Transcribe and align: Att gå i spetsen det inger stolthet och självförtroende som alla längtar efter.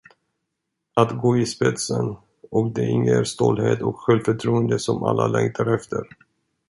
Att 0.93 1.17
gå 1.21 1.37
i 1.37 1.45
spetsen 1.45 2.15
det 2.75 2.85
inger 2.85 3.23
stolthet 3.23 3.81
och 3.81 3.99
självförtroende 3.99 4.79
som 4.79 5.03
alla 5.03 5.27
längtar 5.27 5.75
efter. 5.75 6.07